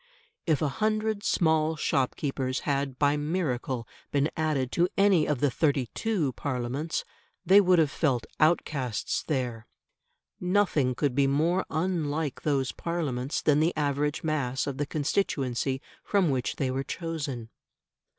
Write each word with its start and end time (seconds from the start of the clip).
If 0.47 0.63
a 0.63 0.67
hundred 0.81 1.21
small 1.21 1.75
shopkeepers 1.75 2.61
had 2.61 2.97
by 2.97 3.17
miracle 3.17 3.87
been 4.09 4.31
added 4.35 4.71
to 4.71 4.89
any 4.97 5.27
of 5.27 5.41
the 5.41 5.51
'32 5.51 6.33
Parliaments, 6.33 7.05
they 7.45 7.61
would 7.61 7.77
have 7.77 7.91
felt 7.91 8.25
outcasts 8.39 9.21
there. 9.21 9.67
Nothing 10.39 10.95
could 10.95 11.13
be 11.13 11.27
more 11.27 11.67
unlike 11.69 12.41
those 12.41 12.71
Parliaments 12.71 13.43
than 13.43 13.59
the 13.59 13.77
average 13.77 14.23
mass 14.23 14.65
of 14.65 14.77
the 14.79 14.87
constituency 14.87 15.83
from 16.03 16.31
which 16.31 16.55
they 16.55 16.71
were 16.71 16.83
chosen. 16.83 17.51